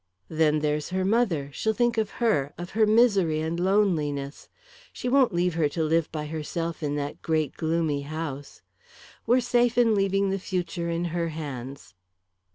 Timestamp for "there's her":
0.61-1.05